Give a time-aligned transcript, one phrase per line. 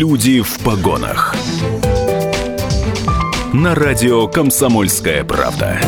[0.00, 1.34] Люди в погонах.
[3.52, 5.80] На радио Комсомольская правда.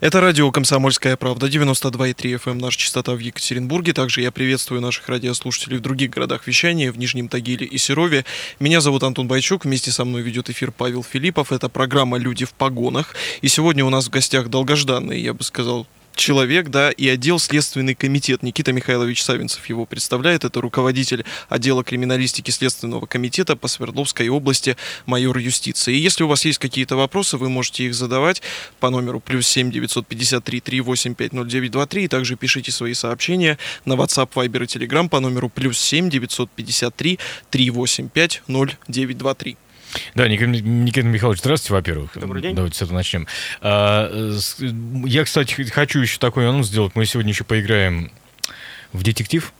[0.00, 3.92] Это радио «Комсомольская правда», 92,3 FM, эм, наша частота в Екатеринбурге.
[3.92, 8.24] Также я приветствую наших радиослушателей в других городах вещания, в Нижнем Тагиле и Серове.
[8.58, 11.52] Меня зовут Антон Байчук, вместе со мной ведет эфир Павел Филиппов.
[11.52, 13.14] Это программа «Люди в погонах».
[13.42, 15.86] И сегодня у нас в гостях долгожданный, я бы сказал,
[16.18, 18.42] человек, да, и отдел Следственный комитет.
[18.42, 20.44] Никита Михайлович Савинцев его представляет.
[20.44, 24.76] Это руководитель отдела криминалистики Следственного комитета по Свердловской области,
[25.06, 25.94] майор юстиции.
[25.94, 28.42] И если у вас есть какие-то вопросы, вы можете их задавать
[28.80, 32.04] по номеру плюс 7 953 385 0923.
[32.04, 37.18] И также пишите свои сообщения на WhatsApp, Viber и Telegram по номеру плюс 7 953
[37.50, 39.56] 385 0923.
[40.14, 42.10] Да, Никита, Никита Михайлович, здравствуйте, во-первых.
[42.14, 42.54] Добрый день.
[42.54, 43.26] Давайте с этого начнем.
[43.60, 44.10] А,
[45.04, 46.94] я, кстати, хочу еще такой анонс сделать.
[46.94, 48.10] Мы сегодня еще поиграем
[48.92, 49.52] в детектив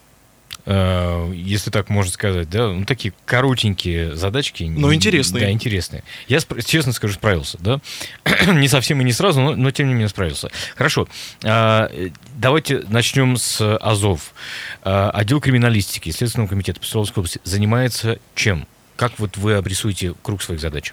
[0.70, 4.64] а, если так можно сказать, да, ну такие коротенькие задачки.
[4.64, 5.46] Но интересные.
[5.46, 6.04] Да, интересные.
[6.26, 7.80] Я, честно скажу, справился, да.
[8.52, 10.50] не совсем и не сразу, но, но тем не менее справился.
[10.76, 11.08] Хорошо.
[11.42, 11.90] А,
[12.36, 14.34] давайте начнем с Азов.
[14.82, 18.66] Отдел криминалистики Следственного комитета по Свердловской области занимается чем?
[18.98, 20.92] Как вот вы обрисуете круг своих задач?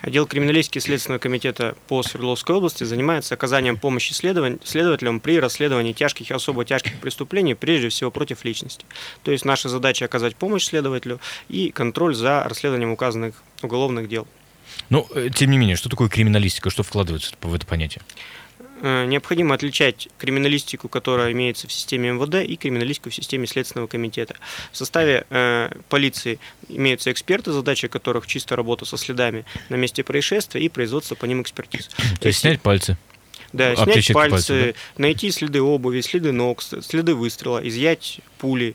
[0.00, 6.34] Отдел криминалистики Следственного комитета по Свердловской области занимается оказанием помощи следователям при расследовании тяжких и
[6.34, 8.86] особо тяжких преступлений, прежде всего против личности.
[9.22, 14.26] То есть наша задача оказать помощь следователю и контроль за расследованием указанных уголовных дел.
[14.88, 18.00] Ну, э, тем не менее, что такое криминалистика, что вкладывается в это понятие?
[18.84, 24.34] Э, необходимо отличать криминалистику, которая имеется в системе МВД, и криминалистику в системе Следственного комитета.
[24.72, 30.60] В составе э, полиции имеются эксперты, задача которых чисто работа со следами на месте происшествия
[30.60, 31.86] и производство по ним экспертиз.
[31.86, 32.96] То, То есть снять пальцы?
[33.52, 35.02] Да, снять пальцы, пальцы да?
[35.02, 38.74] найти следы обуви, следы ног, следы выстрела, изъять пули,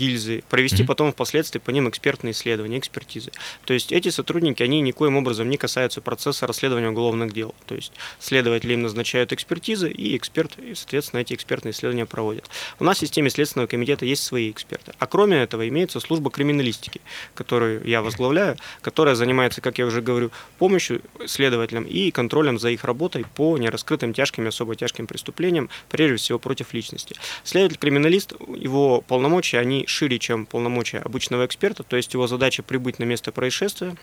[0.00, 0.86] гильзы, провести mm-hmm.
[0.86, 3.32] потом впоследствии по ним экспертные исследования, экспертизы.
[3.66, 7.54] То есть эти сотрудники, они никоим образом не касаются процесса расследования уголовных дел.
[7.66, 12.48] То есть следователи им назначают экспертизы, и эксперт, соответственно, эти экспертные исследования проводят.
[12.78, 14.92] У нас в системе Следственного комитета есть свои эксперты.
[14.98, 17.02] А кроме этого имеется служба криминалистики,
[17.34, 22.84] которую я возглавляю, которая занимается, как я уже говорю, помощью следователям и контролем за их
[22.84, 27.14] работой по нераскрытым тяжким и особо тяжким преступлениям, прежде всего против личности.
[27.44, 33.04] Следователь-криминалист, его полномочия, они шире, чем полномочия обычного эксперта, то есть его задача прибыть на
[33.04, 33.96] место происшествия,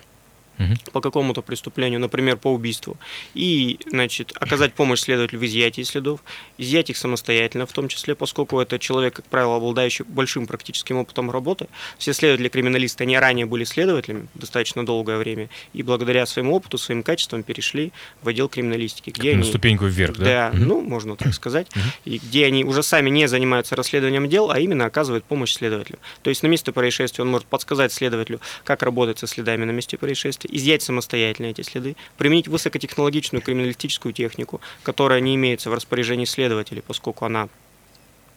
[0.59, 0.73] угу.
[0.91, 2.97] по какому-то преступлению, например, по убийству,
[3.33, 6.23] и, значит, оказать помощь следователю в изъятии следов,
[6.57, 11.31] изъять их самостоятельно, в том числе, поскольку это человек, как правило, обладающий большим практическим опытом
[11.31, 11.67] работы.
[11.97, 17.43] Все следователи-криминалисты, они ранее были следователями достаточно долгое время, и благодаря своему опыту, своим качествам
[17.43, 17.91] перешли
[18.21, 19.37] в отдел криминалистики, где как они...
[19.37, 20.25] На ступеньку вверх, да?
[20.25, 20.65] Да, угу.
[20.65, 21.83] ну, можно так сказать, угу.
[22.05, 25.99] и где они уже сами не занимаются расследованием дел, а именно оказывают помощь следователю.
[26.21, 29.97] То есть на месте происшествия он может подсказать следователю, как работать со следами на месте
[29.97, 36.81] происшествия, изъять самостоятельно эти следы, применить высокотехнологичную криминалистическую технику, которая не имеется в распоряжении следователей,
[36.81, 37.49] поскольку она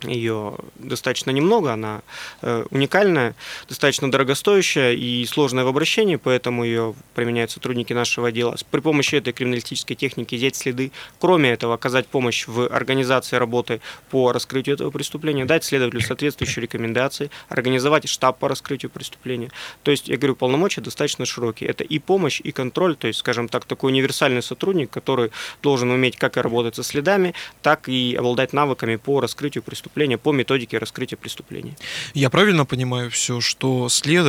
[0.02, 2.02] ее достаточно немного, она
[2.42, 3.34] э, уникальная,
[3.68, 8.56] достаточно дорогостоящая и сложная в обращении, поэтому ее применяют сотрудники нашего отдела.
[8.70, 13.80] При помощи этой криминалистической техники взять следы, кроме этого оказать помощь в организации работы
[14.10, 19.50] по раскрытию этого преступления, дать следователю соответствующие рекомендации, организовать штаб по раскрытию преступления.
[19.82, 21.70] То есть, я говорю, полномочия достаточно широкие.
[21.70, 25.30] Это и помощь, и контроль, то есть, скажем так, такой универсальный сотрудник, который
[25.62, 30.18] должен уметь как и работать со следами, так и обладать навыками по раскрытию преступления преступления
[30.18, 31.74] по методике раскрытия преступлений.
[32.14, 34.24] Я правильно понимаю все, что след...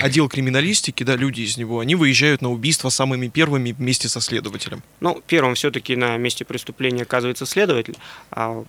[0.00, 4.82] отдел криминалистики, да, люди из него, они выезжают на убийство самыми первыми вместе со следователем?
[5.00, 7.96] Ну, первым все-таки на месте преступления оказывается следователь,
[8.30, 8.64] а,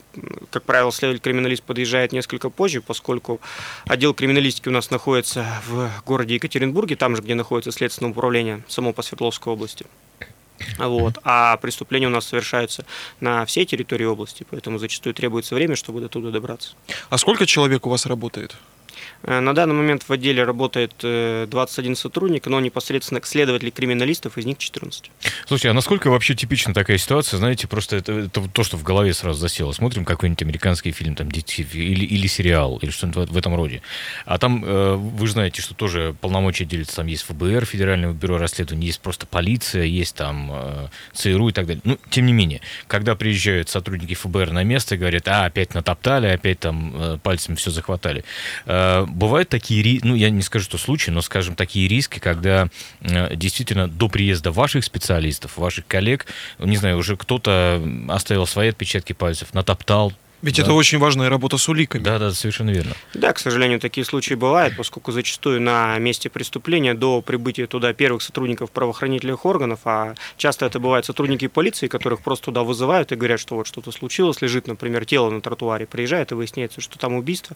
[0.51, 3.41] как правило, следователь-криминалист подъезжает несколько позже, поскольку
[3.85, 8.93] отдел криминалистики у нас находится в городе Екатеринбурге, там же, где находится следственное управление само
[8.93, 9.85] по Свердловской области.
[10.77, 11.17] Вот.
[11.23, 12.85] А преступления у нас совершаются
[13.19, 16.71] на всей территории области, поэтому зачастую требуется время, чтобы до туда добраться.
[17.09, 18.55] А сколько человек у вас работает?
[19.23, 24.45] Э, на данный момент в отделе работает 21 э, сотрудник, но непосредственно следователей криминалистов, из
[24.45, 25.11] них 14.
[25.45, 27.37] Слушайте, а насколько вообще типична такая ситуация?
[27.37, 29.71] Знаете, просто это, это то, что в голове сразу засело.
[29.71, 33.81] Смотрим какой-нибудь американский фильм, там, или, или сериал, или что-нибудь в этом роде.
[34.25, 36.97] А там, э, вы знаете, что тоже полномочия делятся.
[36.97, 41.81] Там есть ФБР, Федеральное бюро расследований, есть просто полиция, есть там ЦРУ и так далее.
[41.83, 46.27] Ну, тем не менее, когда приезжают сотрудники ФБР на место и говорят, а, опять натоптали,
[46.27, 48.23] опять там пальцами все захватали
[49.07, 52.67] бывают такие, ну, я не скажу, что случаи, но, скажем, такие риски, когда
[53.01, 56.25] э, действительно до приезда ваших специалистов, ваших коллег,
[56.59, 60.63] не знаю, уже кто-то оставил свои отпечатки пальцев, натоптал, Ведь да.
[60.63, 62.03] это очень важная работа с уликами.
[62.03, 62.93] Да, да, совершенно верно.
[63.13, 68.21] Да, к сожалению, такие случаи бывают, поскольку зачастую на месте преступления до прибытия туда первых
[68.21, 73.39] сотрудников правоохранительных органов, а часто это бывают сотрудники полиции, которых просто туда вызывают и говорят,
[73.39, 77.55] что вот что-то случилось, лежит, например, тело на тротуаре, приезжает и выясняется, что там убийство,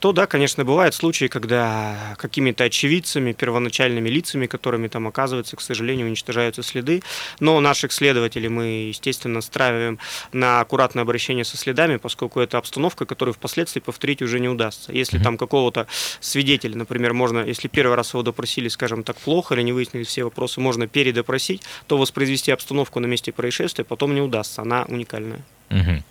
[0.00, 6.06] то да, конечно, бывают случаи, когда какими-то очевидцами, первоначальными лицами, которыми там оказывается, к сожалению,
[6.06, 7.02] уничтожаются следы,
[7.40, 9.98] но наших следователей мы, естественно, настраиваем
[10.32, 14.92] на аккуратное обращение со следами, поскольку это обстановка, которую впоследствии повторить уже не удастся.
[14.92, 15.22] Если mm-hmm.
[15.22, 15.86] там какого-то
[16.20, 20.24] свидетеля, например, можно, если первый раз его допросили, скажем так, плохо или не выяснили все
[20.24, 24.62] вопросы, можно передопросить, то воспроизвести обстановку на месте происшествия потом не удастся.
[24.62, 25.40] Она уникальная.
[25.70, 26.02] Угу.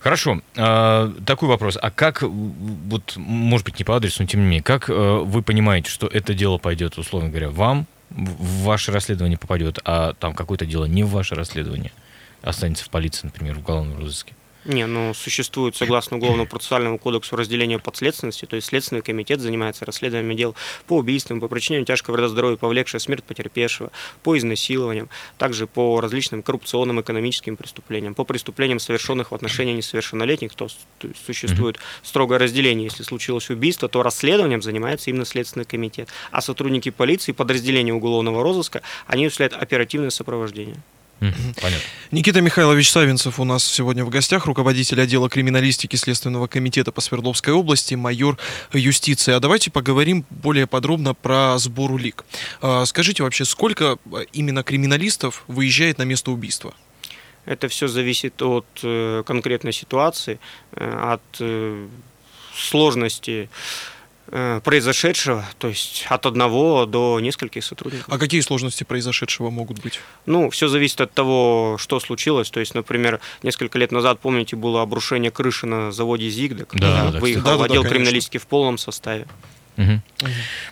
[0.00, 0.40] Хорошо.
[0.56, 1.78] А, такой вопрос.
[1.80, 5.42] А как, вот, может быть, не по адресу, но тем не менее, как а, вы
[5.42, 10.66] понимаете, что это дело пойдет, условно говоря, вам, в ваше расследование попадет, а там какое-то
[10.66, 11.92] дело не в ваше расследование,
[12.42, 14.34] останется в полиции, например, в уголовном розыске?
[14.66, 20.36] Не, ну, существует, согласно Уголовному процессуальному кодексу, разделение подследственности, то есть Следственный комитет занимается расследованием
[20.36, 23.92] дел по убийствам, по причинению тяжкого вреда здоровью, повлекшего смерть потерпевшего,
[24.24, 25.08] по изнасилованиям,
[25.38, 30.66] также по различным коррупционным экономическим преступлениям, по преступлениям, совершенных в отношении несовершеннолетних, то,
[30.98, 32.86] то есть существует строгое разделение.
[32.86, 38.82] Если случилось убийство, то расследованием занимается именно Следственный комитет, а сотрудники полиции, подразделения уголовного розыска,
[39.06, 40.82] они осуществляют оперативное сопровождение.
[41.20, 41.78] Понятно.
[42.10, 47.54] Никита Михайлович Савинцев у нас сегодня в гостях, руководитель отдела криминалистики Следственного комитета по Свердловской
[47.54, 48.38] области, майор
[48.72, 49.32] юстиции.
[49.32, 52.24] А давайте поговорим более подробно про сбор улик.
[52.60, 53.98] А, скажите вообще, сколько
[54.32, 56.74] именно криминалистов выезжает на место убийства?
[57.46, 60.38] Это все зависит от э, конкретной ситуации,
[60.72, 61.86] э, от э,
[62.54, 63.48] сложности
[64.26, 68.06] произошедшего, то есть от одного до нескольких сотрудников.
[68.12, 70.00] А какие сложности произошедшего могут быть?
[70.26, 72.50] Ну, все зависит от того, что случилось.
[72.50, 77.20] То есть, например, несколько лет назад, помните, было обрушение крыши на заводе Зигда, когда да,
[77.20, 79.26] выехал да, отдел да, криминалистики в полном составе.
[79.76, 80.00] Угу.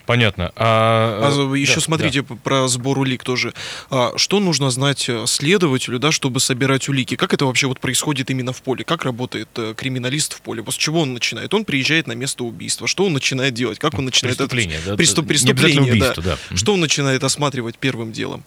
[0.06, 0.52] Понятно.
[0.56, 2.36] А, а еще да, смотрите да.
[2.42, 3.52] про сбор улик тоже.
[3.90, 7.16] А, что нужно знать э, следователю, да, чтобы собирать улики?
[7.16, 8.84] Как это вообще вот происходит именно в поле?
[8.84, 10.64] Как работает э, криминалист в поле?
[10.66, 11.52] С чего он начинает?
[11.52, 12.88] Он приезжает на место убийства.
[12.88, 13.78] Что он начинает делать?
[13.78, 14.90] Как он начинает преступление, это...
[14.90, 15.26] Да, Преступ...
[15.26, 16.38] Преступление, убийство, да.
[16.50, 16.56] да.
[16.56, 18.42] Что он начинает осматривать первым делом?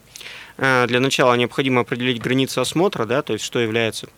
[0.58, 4.10] Э, для начала необходимо определить границы осмотра, да, то есть что является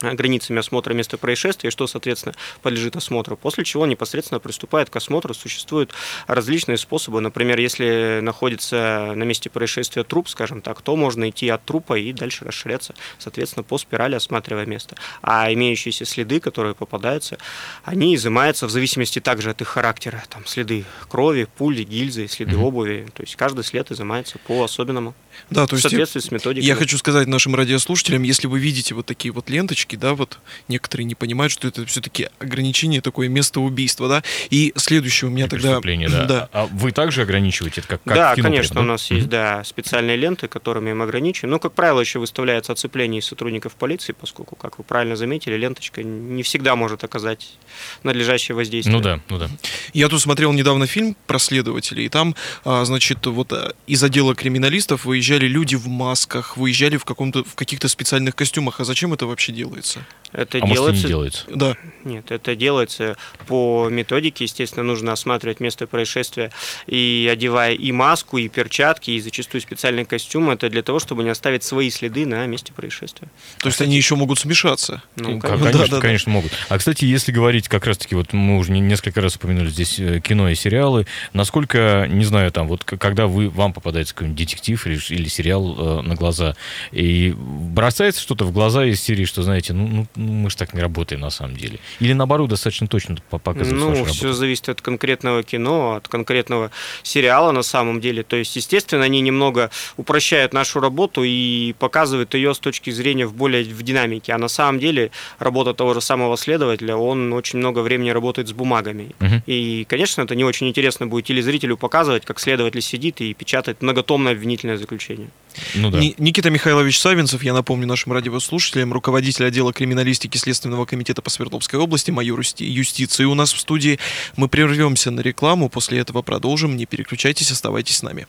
[0.00, 5.34] границами осмотра места происшествия, что, соответственно, подлежит осмотру, после чего непосредственно приступает к осмотру.
[5.34, 5.92] Существуют
[6.26, 7.20] различные способы.
[7.20, 12.12] Например, если находится на месте происшествия труп, скажем так, то можно идти от трупа и
[12.12, 14.96] дальше расширяться, соответственно, по спирали, осматривая место.
[15.22, 17.38] А имеющиеся следы, которые попадаются,
[17.84, 20.22] они изымаются в зависимости также от их характера.
[20.28, 22.64] Там следы крови, пули, гильзы, следы mm-hmm.
[22.64, 23.06] обуви.
[23.14, 25.14] То есть каждый след изымается по особенному.
[25.50, 26.66] Да, то есть в соответствии с методикой.
[26.66, 30.38] Я хочу сказать нашим радиослушателям, если вы видите вот такие вот ленточки, да, вот
[30.68, 34.22] некоторые не понимают, что это все-таки ограничение такое место убийства, да.
[34.50, 35.80] И следующее у меня И тогда.
[35.80, 36.24] Да.
[36.26, 36.48] да.
[36.52, 38.80] А вы также ограничиваете это как, как Да, кино, конечно, да?
[38.80, 41.52] у нас есть да специальные ленты, которыми мы ограничиваем.
[41.52, 46.02] Но, как правило, еще выставляется оцепление из сотрудников полиции, поскольку, как вы правильно заметили, ленточка
[46.02, 47.58] не всегда может оказать
[48.02, 48.96] надлежащее воздействие.
[48.96, 49.48] Ну да, ну да.
[49.92, 52.34] Я тут смотрел недавно фильм про следователей, и там,
[52.64, 57.54] а, значит, вот а, из отдела криминалистов выезжали люди в масках, выезжали в, каком-то, в
[57.54, 58.80] каких-то специальных костюмах.
[58.80, 60.04] А зачем это вообще делается?
[60.32, 60.80] Это а делается...
[60.80, 61.44] может, не делается?
[61.48, 61.76] Да.
[62.04, 64.44] Нет, это делается по методике.
[64.44, 66.50] Естественно, нужно осматривать место происшествия
[66.86, 70.50] и одевая и маску, и перчатки, и зачастую специальный костюм.
[70.50, 73.28] Это для того, чтобы не оставить свои следы на месте происшествия.
[73.58, 75.02] То есть они еще могут смешаться?
[75.16, 76.36] Ну, конечно, конечно, да, конечно да.
[76.36, 76.52] могут.
[76.68, 80.48] А, кстати, если говорить как раз-таки, вот мы уже несколько раз упомянули здесь э, кино
[80.48, 85.28] и сериалы, насколько, не знаю, там, вот когда вы, вам попадается какой-нибудь детектив или, или
[85.28, 86.56] сериал э, на глаза,
[86.90, 90.80] и бросается что-то в глаза из серии, что, знаете, ну, ну мы же так не
[90.80, 91.78] работаем на самом деле.
[92.00, 96.70] Или наоборот, достаточно точно показывает Ну, все зависит от конкретного кино, от конкретного
[97.02, 98.22] сериала на самом деле.
[98.22, 103.34] То есть, естественно, они немного упрощают нашу работу и показывают ее с точки зрения в
[103.34, 104.32] более в динамике.
[104.32, 108.52] А на самом деле работа того же самого следователя, он очень много времени работает с
[108.52, 109.10] бумагами.
[109.20, 109.42] Угу.
[109.46, 114.32] И, конечно, это не очень интересно будет телезрителю показывать, как следователь сидит и печатает многотомное
[114.32, 115.28] обвинительное заключение.
[115.74, 115.98] Ну, да.
[115.98, 122.10] Никита Михайлович Савинцев, я напомню нашим радиослушателям, руководитель отдела криминалистики Следственного комитета по Свердловской области,
[122.10, 123.98] майор юстиции у нас в студии.
[124.36, 126.76] Мы прервемся на рекламу, после этого продолжим.
[126.76, 128.26] Не переключайтесь, оставайтесь с нами.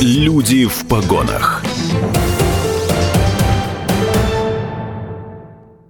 [0.00, 1.64] Люди в погонах.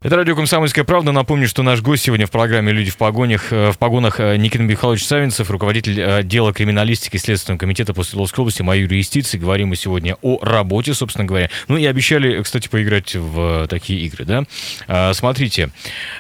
[0.04, 1.12] Это радио «Комсомольская правда».
[1.12, 4.62] Напомню, что наш гость сегодня в программе «Люди в погонях» э, в погонах э, Никита
[4.62, 9.38] Михайлович Савинцев, руководитель отдела криминалистики Следственного комитета по Свердловской области, майор юстиции.
[9.38, 11.48] Говорим мы сегодня о работе, собственно говоря.
[11.68, 14.44] Ну и обещали, кстати, поиграть в такие игры, да?
[14.88, 15.70] А, смотрите,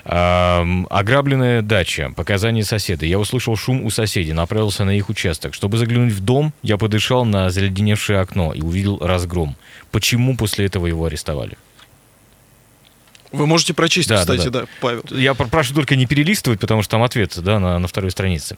[0.04, 3.04] ограбленная дача, показания соседа.
[3.04, 5.52] Я услышал шум у соседей, направился на их участок.
[5.52, 9.56] Чтобы заглянуть в дом, я подышал на заледеневшее окно и увидел разгром.
[9.90, 11.58] Почему после этого его арестовали?
[13.34, 14.60] Вы можете прочесть, да, кстати, да, да.
[14.60, 15.02] да, Павел.
[15.10, 18.56] Я прошу только не перелистывать, потому что там ответ да, на, на второй странице.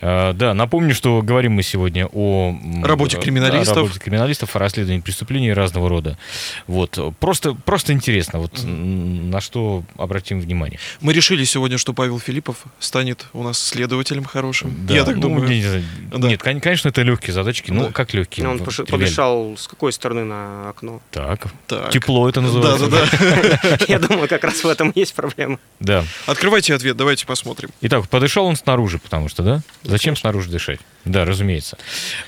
[0.00, 5.00] А, да, напомню, что говорим мы сегодня о работе криминалистов, да, работе криминалистов, о расследовании
[5.00, 6.18] преступлений разного рода.
[6.66, 6.98] Вот.
[7.20, 9.28] Просто, просто интересно, вот mm.
[9.28, 10.78] на что обратим внимание.
[11.00, 14.74] Мы решили сегодня, что Павел Филиппов станет у нас следователем хорошим.
[14.86, 15.48] Да, Я так ну, думаю.
[15.48, 16.28] Не, да.
[16.28, 17.70] Нет, конечно, это легкие задачки.
[17.70, 17.92] Ну, да.
[17.92, 18.44] как легкие?
[18.44, 21.00] Но он вот, подышал с какой стороны на окно?
[21.10, 21.46] Так.
[21.66, 21.90] так.
[21.90, 22.88] Тепло это называется.
[22.88, 23.78] Да, да, да.
[24.08, 25.58] думаю, как раз в этом есть проблема.
[25.80, 26.04] Да.
[26.26, 27.70] Открывайте ответ, давайте посмотрим.
[27.82, 29.60] Итак, подышал он снаружи, потому что, да?
[29.82, 30.80] Зачем снаружи дышать?
[31.04, 31.78] Да, разумеется.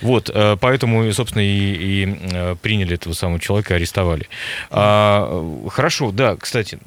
[0.00, 4.28] Вот, э, поэтому, собственно, и, и э, приняли этого самого человека, арестовали.
[4.70, 6.78] А, хорошо, да, кстати.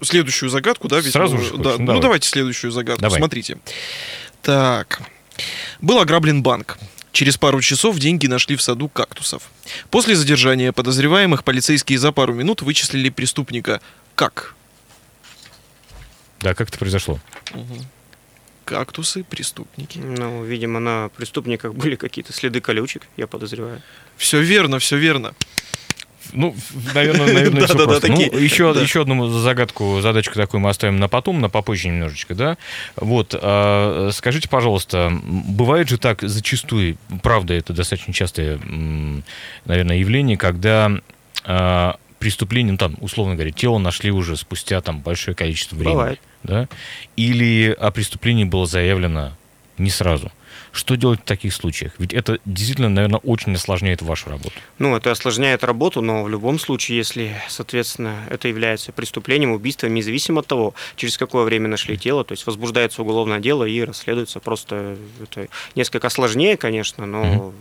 [0.00, 1.00] Следующую загадку, да?
[1.00, 1.56] Ведь Сразу же?
[1.56, 2.02] Да, ну, давай.
[2.02, 3.02] давайте следующую загадку.
[3.02, 3.18] Давай.
[3.18, 3.58] Смотрите.
[4.42, 5.00] Так.
[5.80, 6.78] Был ограблен банк.
[7.12, 9.50] Через пару часов деньги нашли в саду кактусов.
[9.90, 13.82] После задержания подозреваемых полицейские за пару минут вычислили преступника.
[14.14, 14.54] Как?
[16.40, 17.18] Да, как это произошло?
[17.54, 17.76] Угу.
[18.64, 19.98] Кактусы, преступники.
[19.98, 23.82] Ну, видимо, на преступниках были какие-то следы колючек, я подозреваю.
[24.16, 25.34] Все верно, все верно.
[26.32, 26.54] Ну,
[26.94, 28.08] наверное, наверное, все просто.
[28.08, 32.56] Ну, еще, еще одну загадку, задачку такую мы оставим на потом, на попозже немножечко, да.
[32.96, 38.58] Вот, а, скажите, пожалуйста, бывает же так зачастую, правда, это достаточно частое,
[39.64, 40.92] наверное, явление, когда
[41.44, 45.94] а, преступление, ну, там, условно говоря, тело нашли уже спустя там большое количество времени.
[45.94, 46.20] Бывает.
[46.44, 46.68] Да?
[47.16, 49.32] Или о преступлении было заявлено
[49.76, 50.30] не сразу.
[50.70, 51.94] Что делать в таких случаях?
[51.98, 54.52] Ведь это действительно, наверное, очень осложняет вашу работу.
[54.78, 60.40] Ну, это осложняет работу, но в любом случае, если, соответственно, это является преступлением, убийством, независимо
[60.40, 64.38] от того, через какое время нашли тело, то есть возбуждается уголовное дело и расследуется.
[64.38, 67.54] Просто это несколько сложнее, конечно, но mm-hmm.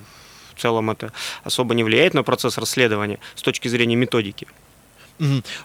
[0.55, 1.11] В целом это
[1.43, 4.47] особо не влияет на процесс расследования с точки зрения методики.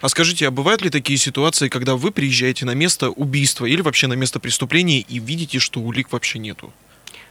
[0.02, 4.06] А скажите, а бывают ли такие ситуации, когда вы приезжаете на место убийства или вообще
[4.06, 6.72] на место преступления и видите, что улик вообще нету?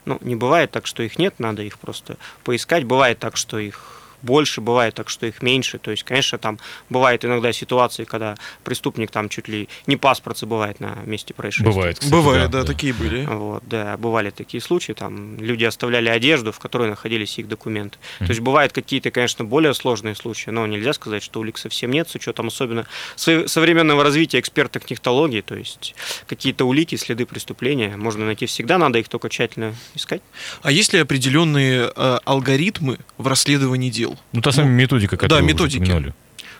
[0.06, 2.84] Ну, не бывает так, что их нет, надо их просто поискать.
[2.84, 5.77] Бывает так, что их больше, бывает так, что их меньше.
[5.77, 10.79] То есть, конечно, там бывают иногда ситуации, когда преступник там чуть ли не паспорт забывает
[10.79, 11.72] на месте происшествия.
[11.72, 13.25] Бывает, кстати, Бывает, да, да, такие были.
[13.25, 17.98] Вот, да, бывали такие случаи, там люди оставляли одежду, в которой находились их документы.
[17.98, 18.25] Mm-hmm.
[18.25, 22.10] То есть бывают какие-то, конечно, более сложные случаи, но нельзя сказать, что улик совсем нет,
[22.10, 25.96] с учетом особенно современного развития экспертных технологий, то есть
[26.27, 30.22] какие-то улики, следы преступления можно найти всегда, надо их только тщательно искать.
[30.62, 34.14] А есть ли определенные э, алгоритмы в расследовании дел?
[34.34, 35.84] Ну, та самая ну, методика, которую да, методики.
[35.84, 36.13] упомянули.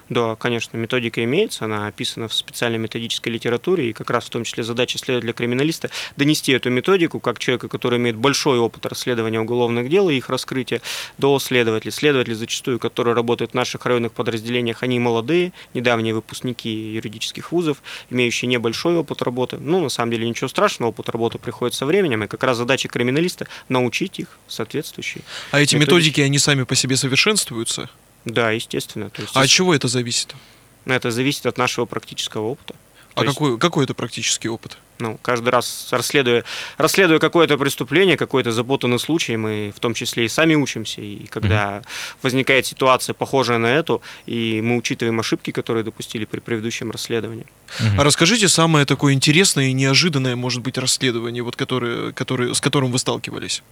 [0.10, 4.44] Да, конечно, методика имеется, она описана в специальной методической литературе, и как раз в том
[4.44, 10.10] числе задача следователя-криминалиста донести эту методику, как человека, который имеет большой опыт расследования уголовных дел
[10.10, 10.82] и их раскрытия,
[11.18, 11.92] до следователей.
[11.92, 17.82] Следователи зачастую, которые работают в наших районных подразделениях, они молодые, недавние выпускники юридических вузов,
[18.12, 19.58] имеющие небольшой опыт работы.
[19.58, 22.88] Ну, на самом деле, ничего страшного, опыт работы приходит со временем, и как раз задача
[22.88, 25.22] криминалиста научить их соответствующей.
[25.52, 27.90] А эти методики, методики они сами по себе совершенствуются?
[28.26, 29.10] Да, естественно.
[29.10, 30.36] То есть, а от чего это зависит?
[30.86, 32.76] Это зависит от нашего практического опыта.
[33.16, 34.78] А То какой, есть, какой это практический опыт?
[35.00, 36.44] Ну, каждый раз расследуя,
[36.78, 41.02] расследуя какое-то преступление, какой-то запутанный случай, мы в том числе и сами учимся.
[41.02, 41.86] И когда mm-hmm.
[42.24, 47.46] возникает ситуация, похожая на эту, и мы учитываем ошибки, которые допустили при предыдущем расследовании.
[47.80, 48.00] Mm-hmm.
[48.00, 52.92] А расскажите самое такое интересное и неожиданное, может быть, расследование, вот которое, которое, с которым
[52.92, 53.64] вы сталкивались?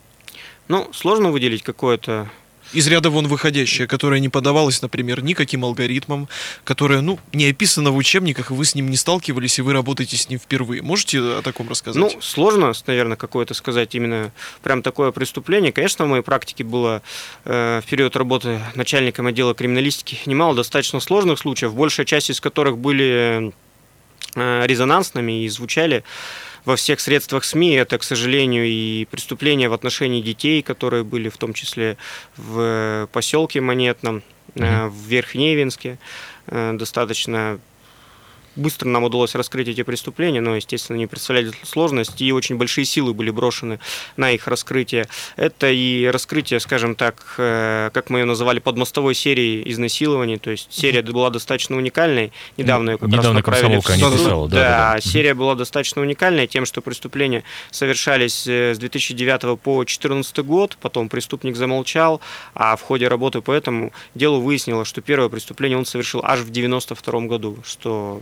[0.69, 2.29] Ну, сложно выделить какое-то
[2.73, 6.27] из ряда вон выходящее, которое не подавалось, например, никаким алгоритмам,
[6.63, 10.17] которое, ну, не описано в учебниках, и вы с ним не сталкивались, и вы работаете
[10.17, 10.81] с ним впервые.
[10.81, 12.01] Можете о таком рассказать?
[12.01, 14.31] Ну, сложно, наверное, какое-то сказать именно
[14.63, 15.71] прям такое преступление.
[15.71, 17.01] Конечно, в моей практике было
[17.45, 22.77] э, в период работы начальником отдела криминалистики немало достаточно сложных случаев, большая часть из которых
[22.77, 23.53] были
[24.35, 26.03] э, резонансными и звучали
[26.65, 27.71] во всех средствах СМИ.
[27.71, 31.97] Это, к сожалению, и преступления в отношении детей, которые были в том числе
[32.37, 34.23] в поселке Монетном,
[34.55, 34.89] mm-hmm.
[34.89, 35.97] в Верхневинске.
[36.47, 37.59] Э, достаточно
[38.55, 43.13] быстро нам удалось раскрыть эти преступления, но, естественно, не представляли сложность, и очень большие силы
[43.13, 43.79] были брошены
[44.17, 45.07] на их раскрытие.
[45.35, 50.71] Это и раскрытие, скажем так, э, как мы ее называли, подмостовой серии изнасилований, то есть
[50.71, 54.13] серия была достаточно уникальной, недавно ее как недавно раз направили в суд.
[54.13, 59.59] Писала, да, да, да, серия была достаточно уникальной тем, что преступления совершались э, с 2009
[59.59, 62.21] по 2014 год, потом преступник замолчал,
[62.53, 66.51] а в ходе работы по этому делу выяснилось, что первое преступление он совершил аж в
[66.51, 68.21] 92 году, что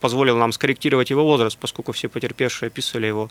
[0.00, 3.30] позволил нам скорректировать его возраст, поскольку все потерпевшие описывали его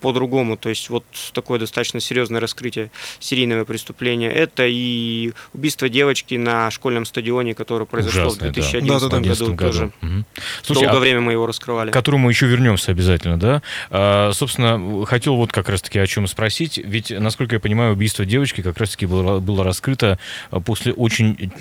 [0.00, 0.56] по-другому.
[0.56, 4.30] То есть вот такое достаточно серьезное раскрытие серийного преступления.
[4.30, 9.20] Это и убийство девочки на школьном стадионе, которое произошло Ужасное, в 2011 да.
[9.20, 9.92] году, году тоже.
[10.02, 10.24] Угу.
[10.62, 11.90] Слушай, Долгое а время мы его раскрывали.
[11.90, 13.62] К которому еще вернемся обязательно, да?
[13.90, 16.78] А, собственно, хотел вот как раз-таки о чем спросить.
[16.78, 20.18] Ведь, насколько я понимаю, убийство девочки как раз-таки было, было раскрыто
[20.64, 21.52] после очень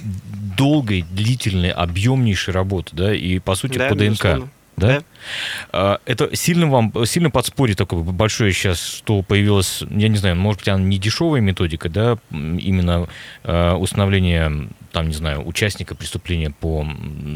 [0.57, 4.37] долгой, длительной, объемнейшей работы, да, и, по сути, да, по ДНК.
[4.77, 5.01] Да?
[5.72, 6.00] да?
[6.05, 10.69] Это сильно вам, сильно подспорье такое большое сейчас, что появилась, я не знаю, может быть,
[10.69, 13.07] она не дешевая методика, да, именно
[13.43, 16.88] э, установление, там, не знаю, участника преступления по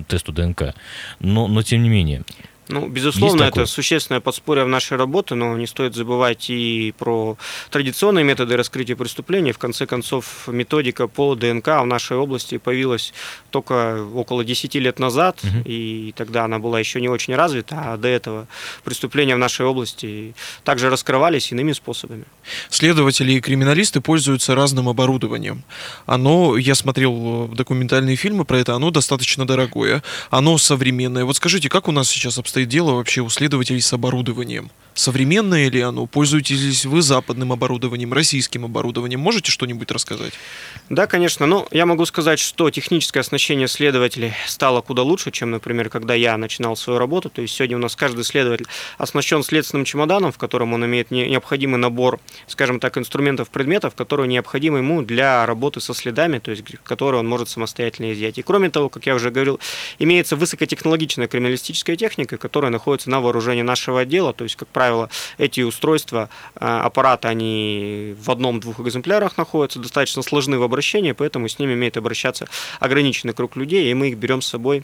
[0.08, 0.76] тесту ДНК,
[1.20, 2.24] но, но тем не менее.
[2.72, 7.38] Ну, безусловно, это существенное подспорье в нашей работе, но не стоит забывать и про
[7.70, 9.52] традиционные методы раскрытия преступлений.
[9.52, 13.14] В конце концов, методика по ДНК в нашей области появилась
[13.50, 15.64] только около 10 лет назад, угу.
[15.66, 18.48] и тогда она была еще не очень развита, а до этого
[18.84, 22.26] преступления в нашей области также раскрывались иными способами.
[22.70, 25.64] Следователи и криминалисты пользуются разным оборудованием.
[26.06, 31.26] Оно, я смотрел документальные фильмы про это, оно достаточно дорогое, оно современное.
[31.26, 34.72] Вот скажите, как у нас сейчас обстоит дело вообще у следователей с оборудованием?
[34.94, 36.06] Современное ли оно?
[36.06, 39.22] Пользуетесь ли вы западным оборудованием, российским оборудованием?
[39.22, 40.34] Можете что-нибудь рассказать?
[40.90, 41.46] Да, конечно.
[41.46, 46.38] Ну, я могу сказать, что техническое оснащение следователей стало куда лучше, чем, например, когда я
[46.38, 47.30] начинал свою работу.
[47.30, 48.68] То есть сегодня у нас каждый следователь
[48.98, 54.80] оснащен следственным чемоданом, в котором он имеет необходимый набор, скажем так, инструментов, предметов, которые необходимы
[54.80, 58.38] ему для работы со следами, то есть которые он может самостоятельно изъять.
[58.38, 59.60] И кроме того, как я уже говорил,
[60.00, 64.68] имеется высокотехнологичная криминалистическая техника, которая находится на вооружении нашего отдела, то есть, как
[65.38, 71.60] эти устройства, э, аппараты, они в одном-двух экземплярах находятся, достаточно сложны в обращении, поэтому с
[71.60, 72.48] ними имеет обращаться
[72.80, 74.84] ограниченный круг людей, и мы их берем с собой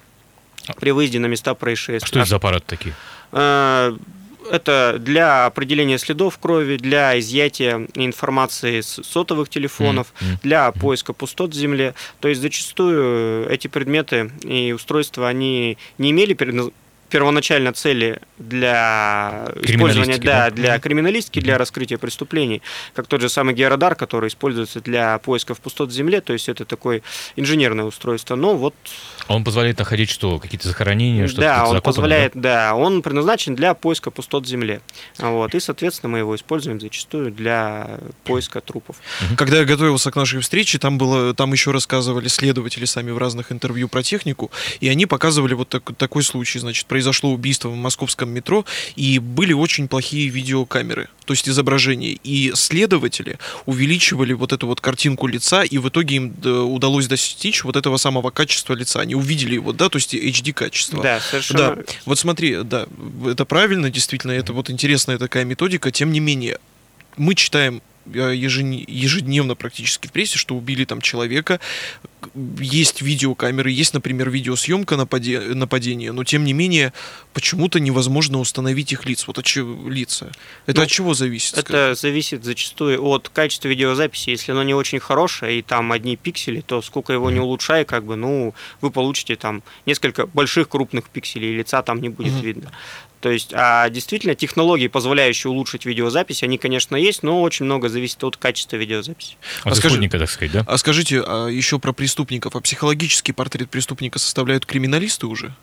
[0.80, 2.08] при выезде на места происшествия.
[2.08, 2.96] Что это за аппараты такие?
[3.32, 3.96] Э,
[4.51, 10.38] это для определения следов крови, для изъятия информации с сотовых телефонов, mm-hmm.
[10.44, 11.94] для поиска пустот в земле.
[12.20, 16.33] То есть зачастую эти предметы и устройства, они не имели
[17.09, 20.51] первоначально цели для использования да, да?
[20.51, 22.61] для криминалистики, для раскрытия преступлений,
[22.93, 26.65] как тот же самый георадар, который используется для поисков пустот в земле, то есть это
[26.65, 27.01] такое
[27.35, 28.35] инженерное устройство.
[28.35, 28.75] Но вот
[29.27, 30.39] а он позволяет находить что?
[30.39, 31.27] Какие-то захоронения?
[31.27, 32.72] Что да, он позволяет, да?
[32.72, 34.81] да, он предназначен для поиска пустот в земле.
[35.17, 38.96] Вот, и, соответственно, мы его используем зачастую для поиска трупов.
[39.35, 43.51] Когда я готовился к нашей встрече, там, было, там еще рассказывали следователи сами в разных
[43.51, 48.31] интервью про технику, и они показывали вот так, такой случай, значит, произошло убийство в московском
[48.31, 54.81] метро, и были очень плохие видеокамеры, то есть изображения, и следователи увеличивали вот эту вот
[54.81, 59.00] картинку лица, и в итоге им э, удалось достичь вот этого самого качества лица.
[59.00, 61.03] Они увидели его, да, то есть HD качество.
[61.03, 61.75] Да, совершенно.
[61.75, 62.88] Да, вот смотри, да,
[63.27, 66.57] это правильно, действительно, это вот интересная такая методика, тем не менее,
[67.16, 71.59] мы читаем ежедневно практически в прессе, что убили там человека,
[72.59, 76.93] есть видеокамеры, есть, например, видеосъемка нападения, но тем не менее
[77.33, 79.27] почему-то невозможно установить их лиц.
[79.27, 80.31] Вот от чего лица?
[80.65, 81.57] Это ну, от чего зависит?
[81.57, 81.96] Это скажем?
[81.96, 84.31] зависит зачастую от качества видеозаписи.
[84.31, 88.05] Если оно не очень хорошее и там одни пиксели, то сколько его не улучшай, как
[88.05, 92.46] бы, ну, вы получите там несколько больших крупных пикселей, и лица там не будет mm-hmm.
[92.46, 92.72] видно.
[93.20, 98.24] То есть, а действительно, технологии, позволяющие улучшить видеозапись, они, конечно, есть, но очень много зависит
[98.24, 99.38] от качества видеозаписи.
[99.64, 100.64] От а скажи, так сказать, да?
[100.68, 102.56] А скажите, а еще про преступников.
[102.56, 105.53] А психологический портрет преступника составляют криминалисты уже?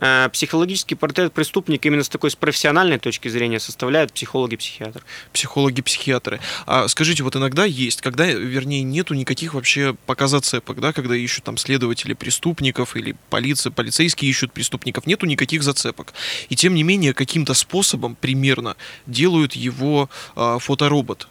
[0.00, 5.02] Э, психологический портрет преступника именно с такой с профессиональной точки зрения составляют психологи-психиатры.
[5.32, 6.40] Психологи-психиатры.
[6.66, 11.44] А скажите, вот иногда есть, когда, вернее, нету никаких вообще пока зацепок, да, когда ищут
[11.44, 16.14] там следователи преступников или полиция, полицейские ищут преступников, нету никаких зацепок.
[16.48, 21.28] И тем не менее, каким-то способом примерно делают его а, фоторобот.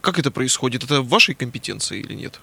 [0.00, 0.84] Как это происходит?
[0.84, 2.40] Это в вашей компетенции или нет?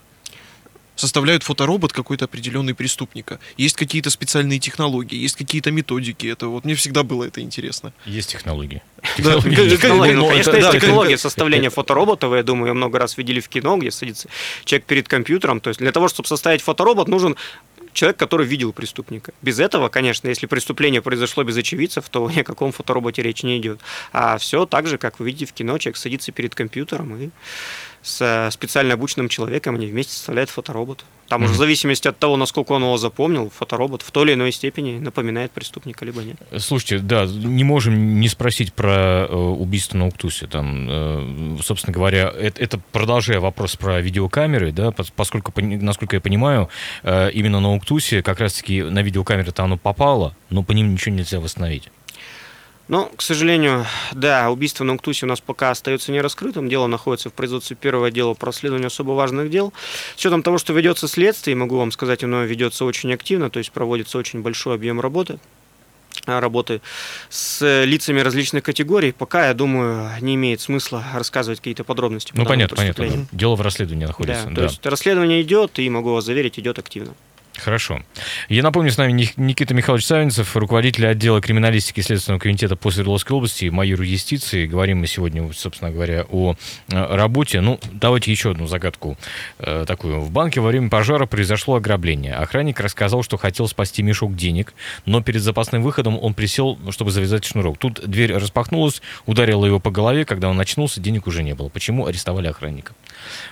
[0.96, 3.40] Составляют фоторобот какой-то определенный преступника.
[3.58, 6.28] Есть какие-то специальные технологии, есть какие-то методики.
[6.28, 7.94] Это вот мне всегда было это интересно.
[8.06, 8.82] Есть технологии.
[9.20, 12.34] Да, технологии, ну, конечно, есть технология составления фотороботов.
[12.34, 14.30] Я думаю, много раз видели в кино, где садится
[14.64, 15.60] человек перед компьютером.
[15.60, 17.36] То есть для того, чтобы составить фоторобот, нужен
[17.96, 19.34] человек, который видел преступника.
[19.42, 23.58] Без этого, конечно, если преступление произошло без очевидцев, то ни о каком фотороботе речь не
[23.58, 23.80] идет.
[24.12, 27.30] А все так же, как вы видите в кино, человек садится перед компьютером и
[28.06, 31.04] с специально обученным человеком они вместе составляют фоторобот.
[31.28, 31.46] Там mm-hmm.
[31.46, 35.00] уже в зависимости от того, насколько он его запомнил, фоторобот в той или иной степени
[35.00, 36.38] напоминает преступника, либо нет.
[36.60, 40.46] Слушайте, да, не можем не спросить про э, убийство на Уктусе.
[40.46, 46.70] Там, э, собственно говоря, это, это продолжая вопрос про видеокамеры, да, поскольку, насколько я понимаю,
[47.02, 51.40] э, именно на Уктусе как раз-таки на видеокамеры-то оно попало, но по ним ничего нельзя
[51.40, 51.90] восстановить.
[52.88, 56.70] Ну, к сожалению, да, убийство на Уктусе у нас пока остается нераскрытым.
[56.70, 59.74] Дело находится в производстве первого дела по расследованию особо важных дел.
[60.16, 63.72] С учетом того, что ведется следствие, могу вам сказать, оно ведется очень активно, то есть
[63.72, 65.40] проводится очень большой объем работы
[66.26, 66.82] а, работы
[67.30, 72.34] с лицами различных категорий, пока, я думаю, не имеет смысла рассказывать какие-то подробности.
[72.36, 73.28] Ну, понятно, понятно.
[73.32, 74.46] Дело в расследовании находится.
[74.46, 74.56] Да, да.
[74.56, 77.14] то есть расследование идет, и могу вас заверить, идет активно.
[77.58, 78.02] Хорошо.
[78.50, 83.70] Я напомню, с нами Никита Михайлович Савинцев, руководитель отдела криминалистики Следственного комитета по Свердловской области,
[83.70, 84.66] майор юстиции.
[84.66, 86.56] Говорим мы сегодня, собственно говоря, о
[86.90, 87.62] э, работе.
[87.62, 89.18] Ну, давайте еще одну загадку
[89.60, 90.20] э, такую.
[90.20, 92.34] В банке во время пожара произошло ограбление.
[92.34, 94.74] Охранник рассказал, что хотел спасти мешок денег,
[95.06, 97.78] но перед запасным выходом он присел, чтобы завязать шнурок.
[97.78, 100.26] Тут дверь распахнулась, ударила его по голове.
[100.26, 101.70] Когда он очнулся, денег уже не было.
[101.70, 102.94] Почему арестовали охранника?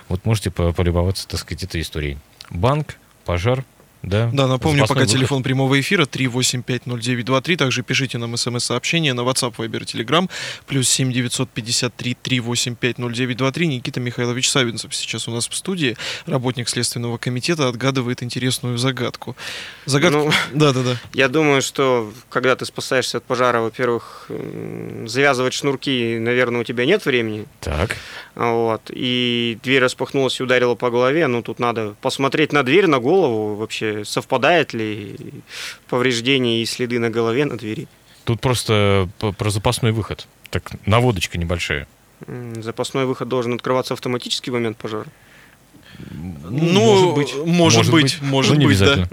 [0.08, 2.18] Вот можете полюбоваться, так сказать, этой историей.
[2.50, 3.64] Банк, пожар,
[4.06, 5.12] да, да напомню, пока выход.
[5.12, 7.56] телефон прямого эфира 3850923.
[7.56, 10.28] Также пишите нам смс-сообщение на WhatsApp, Viber, Telegram.
[10.66, 13.64] Плюс 7953 3850923.
[13.66, 15.96] Никита Михайлович Савинцев сейчас у нас в студии.
[16.26, 19.36] Работник Следственного комитета отгадывает интересную загадку.
[19.86, 20.32] Загадку?
[20.52, 20.96] Ну, да, да, да.
[21.12, 24.30] Я думаю, что когда ты спасаешься от пожара, во-первых,
[25.06, 27.46] завязывать шнурки, наверное, у тебя нет времени.
[27.60, 27.96] Так.
[28.34, 28.90] Вот.
[28.90, 31.26] И дверь распахнулась и ударила по голове.
[31.26, 35.16] Ну, тут надо посмотреть на дверь, на голову вообще совпадает ли
[35.88, 37.86] повреждения и следы на голове, на двери.
[38.24, 40.26] Тут просто про запасной выход.
[40.50, 41.86] Так, наводочка небольшая.
[42.56, 45.06] Запасной выход должен открываться автоматически в момент пожара?
[46.10, 49.08] Ну, может быть, может, быть, может быть, да.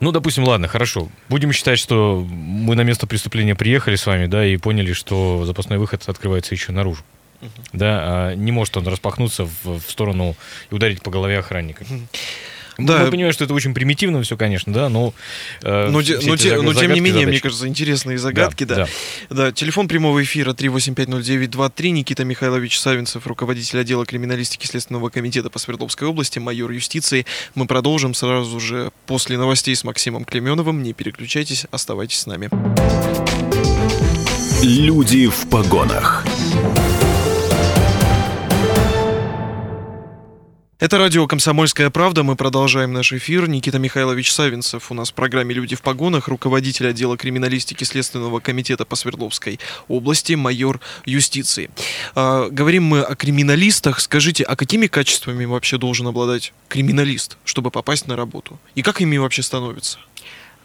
[0.00, 1.08] Ну, допустим, ладно, хорошо.
[1.28, 5.78] Будем считать, что мы на место преступления приехали с вами, да, и поняли, что запасной
[5.78, 7.02] выход открывается еще наружу.
[7.72, 10.34] Да, а не может он распахнуться в, в сторону
[10.70, 11.84] и ударить по голове охранника.
[12.78, 12.86] Uh-huh.
[12.86, 13.04] Да.
[13.04, 15.12] Мы понимаем, что это очень примитивно все, конечно, да, но...
[15.62, 17.26] Э, но, но, те, но тем не менее, задачи.
[17.26, 18.88] мне кажется, интересные загадки, да, да.
[19.30, 19.36] да.
[19.36, 19.52] да.
[19.52, 21.90] Телефон прямого эфира 3850923.
[21.90, 27.26] Никита Михайлович Савинцев, руководитель отдела криминалистики Следственного комитета по Свердловской области, майор юстиции.
[27.56, 30.82] Мы продолжим сразу же после новостей с Максимом Клеменовым.
[30.82, 32.48] Не переключайтесь, оставайтесь с нами.
[34.62, 36.24] Люди в погонах.
[40.80, 42.22] Это радио «Комсомольская правда».
[42.22, 43.48] Мы продолжаем наш эфир.
[43.48, 48.84] Никита Михайлович Савинцев у нас в программе «Люди в погонах», руководитель отдела криминалистики Следственного комитета
[48.84, 51.68] по Свердловской области, майор юстиции.
[52.14, 53.98] А, говорим мы о криминалистах.
[53.98, 58.60] Скажите, а какими качествами вообще должен обладать криминалист, чтобы попасть на работу?
[58.76, 59.98] И как ими вообще становится?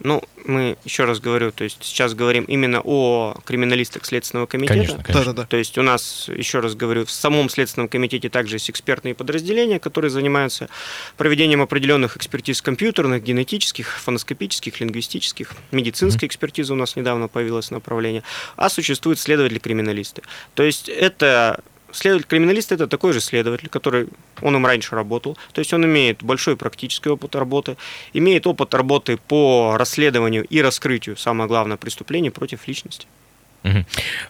[0.04, 4.74] Ну, мы еще раз говорю, то есть сейчас говорим именно о криминалистах Следственного комитета.
[4.74, 5.26] Конечно, конечно.
[5.26, 5.48] Да, да, да.
[5.48, 9.80] То есть у нас, еще раз говорю, в самом Следственном комитете также есть экспертные подразделения,
[9.80, 10.68] которые занимаются
[11.16, 16.32] проведением определенных экспертиз компьютерных, генетических, фоноскопических, лингвистических, медицинской mm-hmm.
[16.32, 18.24] экспертизы у нас недавно появилось направление,
[18.58, 20.22] а существуют следователи-криминалисты.
[20.54, 24.08] То есть это Следователь-криминалист– это такой же следователь, который,
[24.42, 27.78] он им раньше работал, то есть он имеет большой практический опыт работы,
[28.14, 33.08] имеет опыт работы по расследованию и раскрытию, самое главное, преступлений против личности.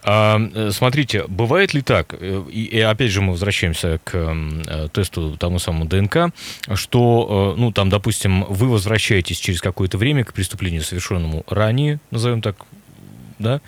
[0.04, 0.40] А,
[0.72, 5.60] смотрите, бывает ли так, э, и, и опять же мы возвращаемся к э, тесту тому
[5.60, 6.32] самому ДНК,
[6.76, 12.42] что, э, ну, там, допустим, вы возвращаетесь через какое-то время к преступлению, совершенному ранее, назовем
[12.42, 12.58] так,
[13.40, 13.62] да,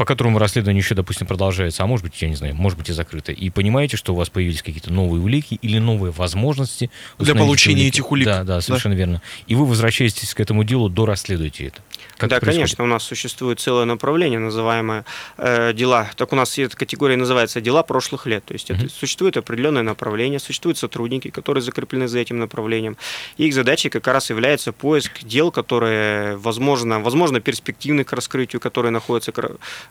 [0.00, 2.92] по которому расследование еще, допустим, продолжается, а может быть, я не знаю, может быть и
[2.94, 7.82] закрыто, и понимаете, что у вас появились какие-то новые улики или новые возможности для получения
[7.82, 7.96] улики.
[7.96, 8.24] этих улик.
[8.24, 8.98] Да, да, совершенно да.
[8.98, 9.22] верно.
[9.46, 11.82] И вы возвращаетесь к этому делу, дорасследуете это.
[12.16, 15.04] Как да, конечно, у нас существует целое направление, называемое
[15.38, 16.10] э, дела.
[16.16, 18.44] Так у нас эта категория называется дела прошлых лет.
[18.44, 18.86] То есть mm-hmm.
[18.86, 22.96] это существует определенное направление, существуют сотрудники, которые закреплены за этим направлением.
[23.38, 28.92] И их задачей как раз является поиск дел, которые, возможно, возможно перспективны к раскрытию, которые
[28.92, 29.32] находятся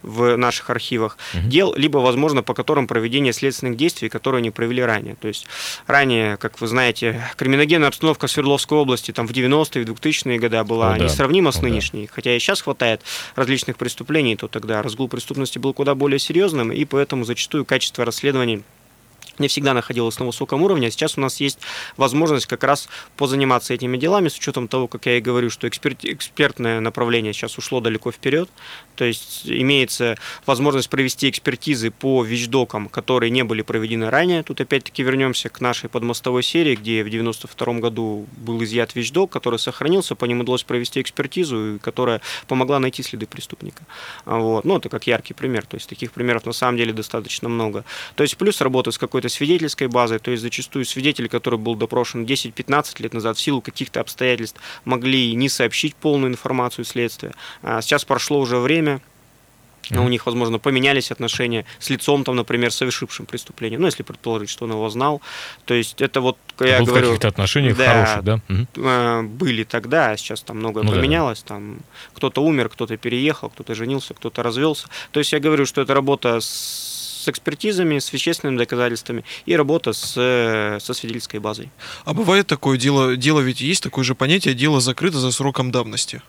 [0.04, 1.18] в наших архивах.
[1.34, 1.48] Mm-hmm.
[1.48, 5.16] Дел, либо, возможно, по которым проведение следственных действий, которые не провели ранее.
[5.16, 5.48] То есть
[5.88, 10.64] ранее, как вы знаете, криминогенная обстановка в Свердловской области там в 90-е, в 2000-е годы
[10.64, 11.58] была oh, несравнима да.
[11.58, 11.99] с нынешней.
[12.08, 13.02] Да хотя и сейчас хватает
[13.36, 18.64] различных преступлений, то тогда разгул преступности был куда более серьезным, и поэтому зачастую качество расследований
[19.40, 21.60] не всегда находилась на высоком уровне, а сейчас у нас есть
[21.98, 26.04] возможность как раз позаниматься этими делами, с учетом того, как я и говорю, что эксперт,
[26.04, 28.50] экспертное направление сейчас ушло далеко вперед,
[28.96, 34.44] то есть имеется возможность провести экспертизы по вещдокам, которые не были проведены ранее.
[34.44, 39.58] Тут опять-таки вернемся к нашей подмостовой серии, где в 92 году был изъят вещдок, который
[39.58, 43.84] сохранился, по нему удалось провести экспертизу, которая помогла найти следы преступника.
[44.26, 44.66] Вот.
[44.66, 47.86] Ну, это как яркий пример, то есть таких примеров на самом деле достаточно много.
[48.16, 52.26] То есть плюс работа с какой-то свидетельской базой, то есть зачастую свидетели, который был допрошен
[52.26, 57.34] 10-15 лет назад в силу каких-то обстоятельств, могли не сообщить полную информацию следствия.
[57.62, 59.02] А сейчас прошло уже время,
[59.90, 63.80] но у них, возможно, поменялись отношения с лицом, там, например, совершившим преступление.
[63.80, 65.22] Ну, если предположить, что он его знал.
[65.66, 67.06] То есть это вот, я Был говорю...
[67.06, 68.42] в каких-то отношениях да, хороших, да?
[68.50, 69.28] Угу.
[69.30, 71.44] Были тогда, а сейчас там многое ну, поменялось.
[71.44, 71.56] Да, да.
[71.56, 71.80] Там
[72.14, 74.88] кто-то умер, кто-то переехал, кто-то женился, кто-то развелся.
[75.12, 80.14] То есть я говорю, что это работа с экспертизами, с вещественными доказательствами и работа с,
[80.14, 81.70] со свидетельской базой.
[82.06, 86.22] А бывает такое дело, дело ведь есть такое же понятие, дело закрыто за сроком давности?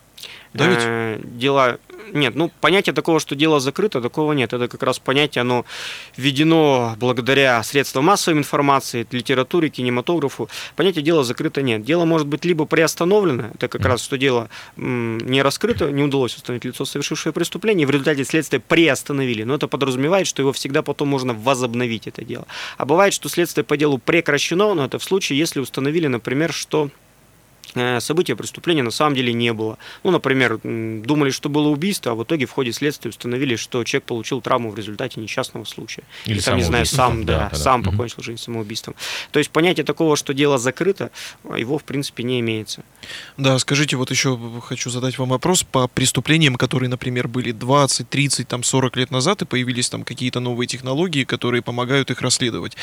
[0.53, 0.79] Да ведь?
[0.81, 1.77] Э, дела
[2.13, 4.53] нет, ну понятие такого, что дело закрыто, такого нет.
[4.53, 5.65] Это как раз понятие, оно
[6.17, 10.49] введено благодаря средствам массовой информации, литературе, кинематографу.
[10.75, 11.83] Понятие дела закрыто нет.
[11.83, 16.65] Дело может быть либо приостановлено, это как раз что дело не раскрыто, не удалось установить
[16.65, 19.43] лицо, совершившее преступление, и в результате следствия приостановили.
[19.43, 22.47] Но это подразумевает, что его всегда потом можно возобновить, это дело.
[22.77, 26.89] А бывает, что следствие по делу прекращено, но это в случае, если установили, например, что
[27.99, 29.77] события преступления на самом деле не было.
[30.03, 34.05] Ну, например, думали, что было убийство, а в итоге в ходе следствия установили, что человек
[34.05, 36.03] получил травму в результате несчастного случая.
[36.25, 37.91] Или, Или там, не знаю, сам, да, да, да, сам да.
[37.91, 38.95] покончил жизнь самоубийством.
[39.31, 41.11] То есть понятие такого, что дело закрыто,
[41.43, 42.83] его в принципе не имеется.
[43.37, 48.47] Да, скажите, вот еще хочу задать вам вопрос по преступлениям, которые, например, были 20, 30,
[48.47, 52.75] там 40 лет назад, и появились там какие-то новые технологии, которые помогают их расследовать.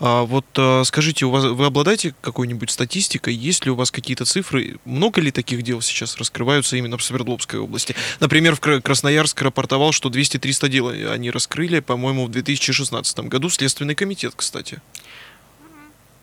[0.00, 3.34] А вот а, скажите, у вас, вы обладаете какой-нибудь статистикой?
[3.34, 4.76] Есть ли у вас какие-то цифры?
[4.84, 7.96] Много ли таких дел сейчас раскрываются именно в Свердловской области?
[8.20, 13.48] Например, в Красноярск рапортовал, что 200-300 дел они раскрыли, по-моему, в 2016 году.
[13.50, 14.80] Следственный комитет, кстати.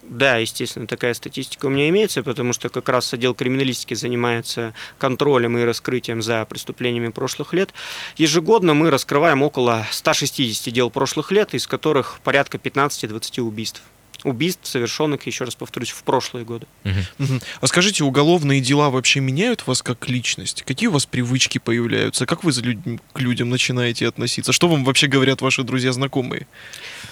[0.07, 5.57] Да, естественно, такая статистика у меня имеется, потому что как раз отдел криминалистики занимается контролем
[5.57, 7.73] и раскрытием за преступлениями прошлых лет.
[8.15, 13.81] Ежегодно мы раскрываем около 160 дел прошлых лет, из которых порядка 15-20 убийств
[14.25, 16.65] убийств, совершенных, еще раз повторюсь, в прошлые годы.
[16.83, 17.39] Угу.
[17.61, 20.63] А скажите, уголовные дела вообще меняют вас как личность?
[20.63, 22.25] Какие у вас привычки появляются?
[22.25, 22.77] Как вы за люд...
[23.13, 24.51] к людям начинаете относиться?
[24.51, 26.47] Что вам вообще говорят ваши друзья-знакомые?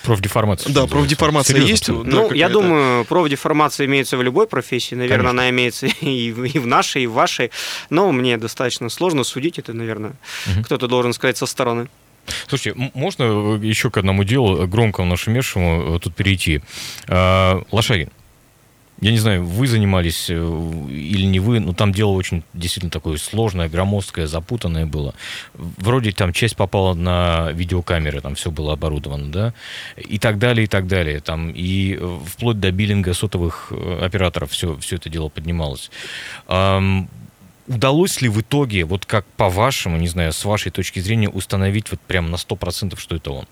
[0.04, 0.74] Профдеформация.
[0.74, 1.88] Да, профдеформация есть?
[1.88, 4.96] Да, ну, я думаю, профдеформация имеется в любой профессии.
[4.96, 5.30] Наверное, Конечно.
[5.30, 7.52] она имеется и в, и в нашей, и в вашей.
[7.90, 10.14] Но мне достаточно сложно судить это, наверное.
[10.48, 10.64] Угу.
[10.66, 11.88] Кто-то должен сказать со стороны.
[12.48, 13.24] Слушайте, можно
[13.62, 16.62] еще к одному делу, громкому нашумевшему, э, тут перейти?
[17.08, 18.10] А, Лошагин.
[19.02, 23.18] Я не знаю, вы занимались э, или не вы, но там дело очень действительно такое
[23.18, 25.14] сложное, громоздкое, запутанное было.
[25.54, 29.54] Вроде там часть попала на видеокамеры, там все было оборудовано, да,
[29.98, 31.20] и так далее, и так далее.
[31.20, 35.92] Там и э, вплоть до биллинга сотовых операторов все, все это дело поднималось
[37.68, 42.00] удалось ли в итоге, вот как по-вашему, не знаю, с вашей точки зрения, установить вот
[42.02, 43.48] прям на 100%, что это он?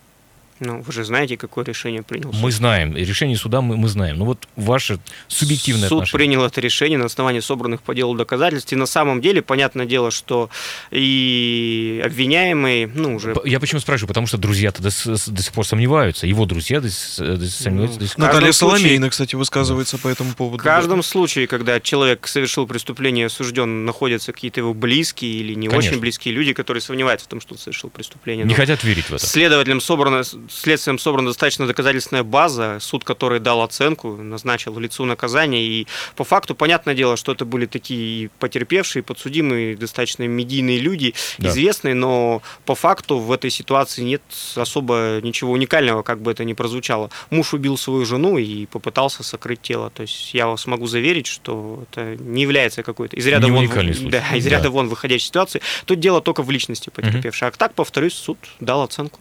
[0.61, 2.39] Ну, вы же знаете, какое решение принял суд.
[2.39, 2.95] Мы знаем.
[2.95, 4.19] Решение суда мы, мы знаем.
[4.19, 6.27] Ну вот ваше субъективное Суд отношение.
[6.27, 8.71] принял это решение на основании собранных по делу доказательств.
[8.71, 10.51] И на самом деле, понятное дело, что
[10.91, 13.35] и обвиняемый, ну, уже...
[13.43, 14.07] Я почему спрашиваю?
[14.07, 16.27] Потому что друзья-то до, до сих пор сомневаются.
[16.27, 18.25] Его друзья до, до, сомневаются ну, до сих пор.
[18.25, 20.03] Наталья Соломейна, кстати, высказывается да.
[20.03, 20.61] по этому поводу.
[20.61, 21.03] В каждом да.
[21.03, 25.89] случае, когда человек совершил преступление, осужден, находятся какие-то его близкие или не Конечно.
[25.89, 28.45] очень близкие люди, которые сомневаются в том, что он совершил преступление.
[28.45, 29.25] Не Но хотят верить в это.
[29.25, 35.87] Следователям собрано следствием собрана достаточно доказательственная база, суд, который дал оценку, назначил лицу наказание, и
[36.15, 41.49] по факту, понятное дело, что это были такие потерпевшие, подсудимые, достаточно медийные люди, да.
[41.49, 44.21] известные, но по факту в этой ситуации нет
[44.55, 47.09] особо ничего уникального, как бы это ни прозвучало.
[47.29, 51.83] Муж убил свою жену и попытался сокрыть тело, то есть я вас могу заверить, что
[51.89, 54.69] это не является какой-то из ряда, вон, да, из ряда да.
[54.69, 55.61] вон выходящей ситуации.
[55.85, 57.47] Тут дело только в личности потерпевшей.
[57.47, 57.55] Угу.
[57.55, 59.19] А так, повторюсь, суд дал оценку.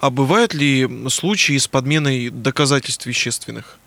[0.00, 3.78] А бывают ли случаи с подменой доказательств вещественных?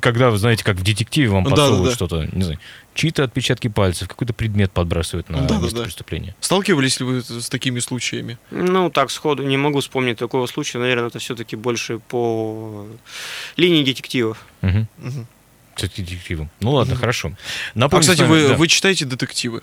[0.00, 2.58] Когда, вы знаете, как в детективе вам подсовывают да, да, что-то, не знаю,
[2.94, 6.34] чьи-то отпечатки пальцев, какой-то предмет подбрасывают на да, место да, преступления.
[6.40, 8.38] Сталкивались ли вы с такими случаями?
[8.50, 10.78] Ну, так, сходу не могу вспомнить такого случая.
[10.78, 12.86] Наверное, это все-таки больше по
[13.56, 14.46] линии детективов.
[14.62, 14.86] Угу.
[14.98, 15.26] Угу.
[15.76, 16.50] Детективом.
[16.60, 17.00] Ну ладно, угу.
[17.00, 17.32] хорошо.
[17.74, 18.54] Напомню, а, кстати, вами, вы, да.
[18.56, 19.62] вы читаете детективы?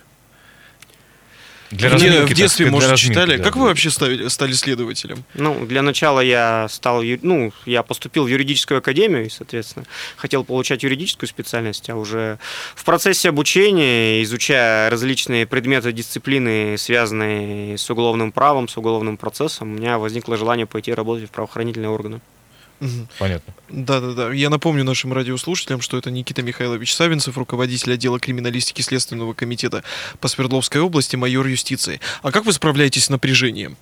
[1.72, 3.38] Для в, в детстве, так, может, читали.
[3.38, 3.60] Да, как да.
[3.60, 5.24] вы вообще стали, стали следователем?
[5.34, 10.84] Ну, для начала я стал, ну, я поступил в юридическую академию и, соответственно, хотел получать
[10.84, 12.40] юридическую специальность, а уже
[12.76, 19.78] в процессе обучения, изучая различные предметы, дисциплины, связанные с уголовным правом, с уголовным процессом, у
[19.78, 22.22] меня возникло желание пойти работать в правоохранительные органы.
[23.18, 23.54] Понятно.
[23.70, 24.32] Да-да-да.
[24.32, 29.84] Я напомню нашим радиослушателям, что это Никита Михайлович Савинцев, руководитель отдела криминалистики Следственного комитета
[30.20, 32.00] по Свердловской области, майор юстиции.
[32.22, 33.78] А как вы справляетесь с напряжением?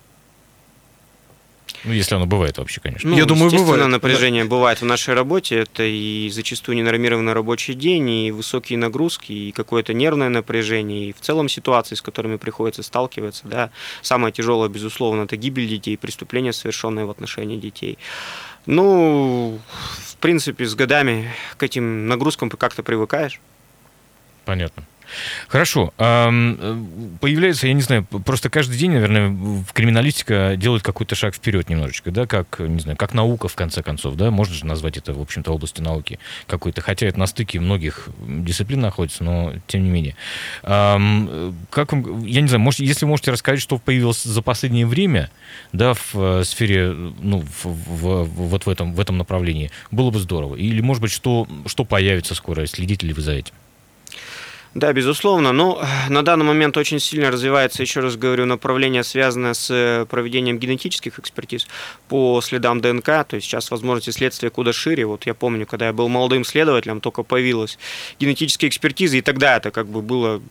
[1.84, 3.08] Ну, если оно бывает вообще, конечно.
[3.08, 3.86] Ну, Я думаю, бывает.
[3.86, 4.50] напряжение да.
[4.50, 5.56] бывает в нашей работе.
[5.56, 11.20] Это и зачастую ненормированный рабочий день, и высокие нагрузки, и какое-то нервное напряжение, и в
[11.20, 13.46] целом ситуации, с которыми приходится сталкиваться.
[13.46, 13.70] Да.
[14.02, 17.98] Самое тяжелое, безусловно, это гибель детей, преступления, совершенные в отношении детей.
[18.66, 19.60] Ну,
[20.10, 23.40] в принципе, с годами к этим нагрузкам как-то привыкаешь.
[24.44, 24.84] Понятно.
[25.48, 25.92] Хорошо.
[25.96, 32.10] Появляется, я не знаю, просто каждый день, наверное, в криминалистика делает какой-то шаг вперед немножечко,
[32.10, 35.20] да, как, не знаю, как наука, в конце концов, да, можно же назвать это, в
[35.20, 40.16] общем-то, областью науки какой-то, хотя это на стыке многих дисциплин находится, но тем не менее.
[40.62, 45.30] Как вам, я не знаю, может, если можете рассказать, что появилось за последнее время,
[45.72, 50.18] да, в э, сфере, ну, в, в, вот в этом, в этом направлении, было бы
[50.18, 50.56] здорово.
[50.56, 53.54] Или, может быть, что, что появится скоро, следите ли вы за этим?
[54.76, 55.52] Да, безусловно.
[55.52, 60.04] Но э, на данный момент очень сильно развивается, еще раз говорю, направление, связанное с э,
[60.04, 61.66] проведением генетических экспертиз
[62.08, 63.06] по следам ДНК.
[63.06, 65.06] То есть сейчас возможности следствия куда шире.
[65.06, 67.78] Вот я помню, когда я был молодым следователем, только появилась
[68.20, 70.42] генетическая экспертиза, и тогда это как бы было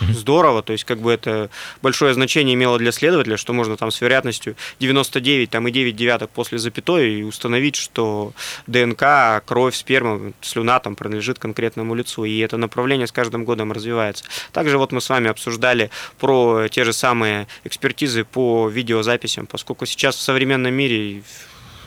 [0.00, 1.50] здорово, то есть как бы это
[1.82, 6.30] большое значение имело для следователя, что можно там с вероятностью 99 там, и 9 девяток
[6.30, 8.32] после запятой и установить, что
[8.66, 14.24] ДНК, кровь, сперма, слюна там принадлежит конкретному лицу, и это направление с каждым годом развивается.
[14.52, 20.16] Также вот мы с вами обсуждали про те же самые экспертизы по видеозаписям, поскольку сейчас
[20.16, 21.22] в современном мире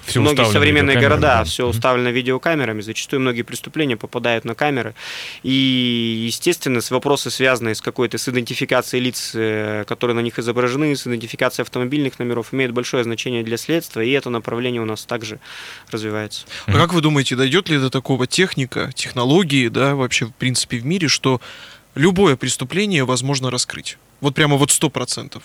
[0.09, 1.43] все многие современные города, да.
[1.43, 4.95] все уставлено видеокамерами, зачастую многие преступления попадают на камеры.
[5.43, 11.05] И, естественно, вопросы, связанные с какой-то с идентификацией лиц, э, которые на них изображены, с
[11.07, 15.39] идентификацией автомобильных номеров, имеют большое значение для следствия, и это направление у нас также
[15.91, 16.45] развивается.
[16.65, 20.85] А как вы думаете, дойдет ли до такого техника, технологии, да, вообще, в принципе, в
[20.85, 21.41] мире, что
[21.95, 23.97] любое преступление возможно раскрыть?
[24.21, 25.43] Вот прямо вот сто процентов.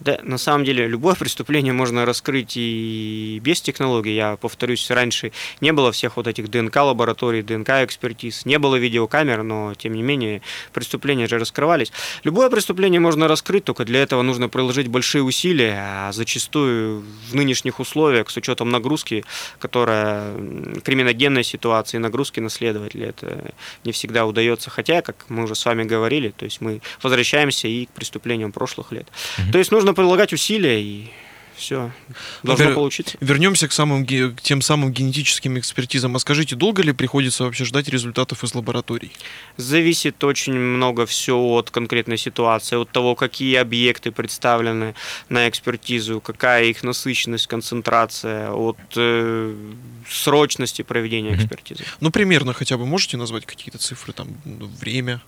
[0.00, 4.14] Да, на самом деле любое преступление можно раскрыть и без технологий.
[4.14, 9.94] Я повторюсь, раньше не было всех вот этих ДНК-лабораторий, ДНК-экспертиз, не было видеокамер, но тем
[9.94, 11.92] не менее преступления же раскрывались.
[12.24, 17.80] Любое преступление можно раскрыть, только для этого нужно приложить большие усилия, а зачастую в нынешних
[17.80, 19.24] условиях, с учетом нагрузки,
[19.58, 20.32] которая
[20.84, 23.52] криминогенной ситуации, нагрузки на следователя, это
[23.84, 24.70] не всегда удается.
[24.70, 28.92] Хотя, как мы уже с вами говорили, то есть мы возвращаемся и к преступлениям прошлых
[28.92, 29.06] лет.
[29.06, 29.52] Mm-hmm.
[29.52, 31.10] То есть нужно нужно прилагать усилия и
[31.56, 31.90] все
[32.44, 32.74] должно Вер...
[32.74, 33.18] получиться.
[33.20, 36.14] Вернемся к, самым, к тем самым генетическим экспертизам.
[36.14, 39.10] А скажите, долго ли приходится вообще ждать результатов из лабораторий?
[39.56, 44.94] Зависит очень много все от конкретной ситуации, от того, какие объекты представлены
[45.28, 49.56] на экспертизу, какая их насыщенность, концентрация, от э,
[50.08, 51.82] срочности проведения экспертизы.
[52.00, 54.28] Ну, примерно хотя бы можете назвать какие-то цифры, там,
[54.80, 55.20] время?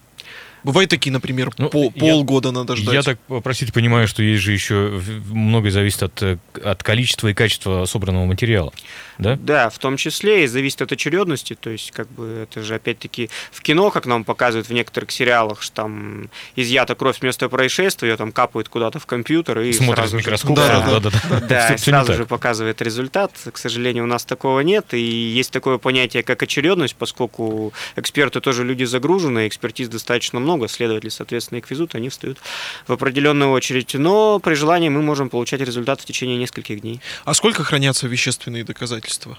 [0.62, 2.94] Бывают такие, например, ну, пол, я, полгода надо ждать.
[2.94, 7.34] Я так, простите, понимаю, что есть же еще многое зависит от, э, от количества и
[7.34, 8.72] качества собранного материала
[9.20, 9.38] да?
[9.40, 13.30] Да, в том числе и зависит от очередности, то есть как бы это же опять-таки
[13.50, 18.10] в кино, как нам показывают в некоторых сериалах, что там изъята кровь с места происшествия,
[18.10, 20.58] ее там капает куда-то в компьютер и в микроскоп.
[20.58, 21.74] Же, да, да, да, да, да.
[21.74, 23.32] и сразу же показывает результат.
[23.52, 28.64] К сожалению, у нас такого нет, и есть такое понятие, как очередность, поскольку эксперты тоже
[28.64, 32.38] люди загружены, экспертиз достаточно много, следователи, соответственно, их везут, они встают
[32.86, 37.00] в определенную очередь, но при желании мы можем получать результат в течение нескольких дней.
[37.24, 39.09] А сколько хранятся вещественные доказательства?
[39.10, 39.38] Доказательства?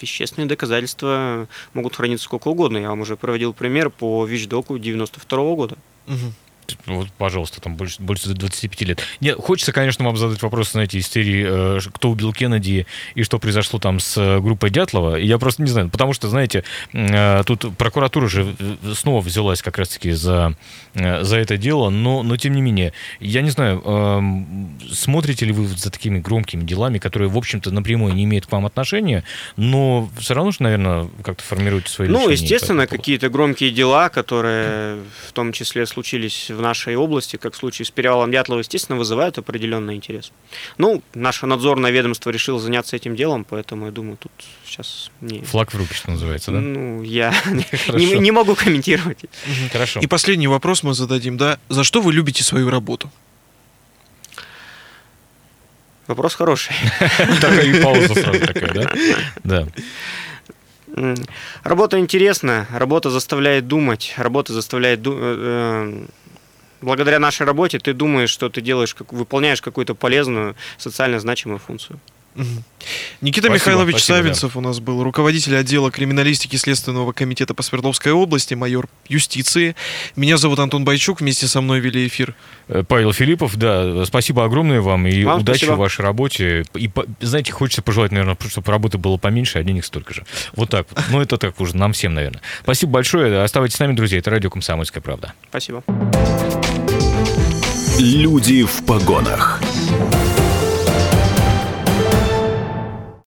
[0.00, 2.78] Вещественные доказательства могут храниться сколько угодно.
[2.78, 5.76] Я вам уже проводил пример по вещдоку 92 -го года.
[6.06, 6.32] Угу
[6.86, 9.02] вот, пожалуйста, там больше, больше 25 лет.
[9.20, 13.38] Нет, хочется, конечно, вам задать вопрос, знаете, из серии э, «Кто убил Кеннеди?» и что
[13.38, 15.16] произошло там с э, группой Дятлова.
[15.16, 18.54] Я просто не знаю, потому что, знаете, э, тут прокуратура же
[18.94, 20.56] снова взялась как раз-таки за,
[20.94, 25.66] за это дело, но, но тем не менее, я не знаю, эм, смотрите ли вы
[25.66, 29.24] за такими громкими делами, которые, в общем-то, напрямую не имеют к вам отношения,
[29.56, 35.32] но все равно же, наверное, как-то формируете свои Ну, естественно, какие-то громкие дела, которые в
[35.32, 39.38] том числе случились в в нашей области, как в случае с перевалом Дятлова, естественно, вызывают
[39.38, 40.32] определенный интерес.
[40.78, 44.32] Ну, наше надзорное ведомство решило заняться этим делом, поэтому я думаю, тут
[44.64, 45.40] сейчас не...
[45.40, 46.60] Флаг в руки, что называется, да?
[46.60, 47.34] Ну, я
[47.88, 49.24] не, не могу комментировать.
[49.72, 50.00] Хорошо.
[50.00, 51.58] И последний вопрос мы зададим, да?
[51.68, 53.10] За что вы любите свою работу?
[56.06, 56.74] Вопрос хороший.
[57.40, 58.92] Такая и пауза сразу такая, да?
[59.44, 59.66] Да.
[61.62, 65.02] Работа интересная, работа заставляет думать, работа заставляет...
[65.02, 66.06] Ду- э,
[66.80, 71.98] благодаря нашей работе ты думаешь, что ты делаешь, как, выполняешь какую-то полезную, социально значимую функцию.
[73.20, 74.58] Никита спасибо, Михайлович спасибо, Савинцев да.
[74.58, 79.76] у нас был, руководитель отдела криминалистики Следственного комитета по Свердловской области, майор юстиции.
[80.16, 82.34] Меня зовут Антон Байчук, вместе со мной вели эфир.
[82.68, 85.74] Э, Павел Филиппов, да, спасибо огромное вам и вам удачи спасибо.
[85.74, 86.64] в вашей работе.
[86.74, 90.24] И, знаете, хочется пожелать, наверное, чтобы работы было поменьше, а денег столько же.
[90.54, 91.04] Вот так вот.
[91.10, 92.40] Ну, это так уже нам всем, наверное.
[92.62, 93.42] Спасибо большое.
[93.42, 94.18] Оставайтесь с нами, друзья.
[94.18, 95.34] Это радио «Комсомольская правда».
[95.48, 95.82] Спасибо.
[97.98, 99.60] Люди в погонах.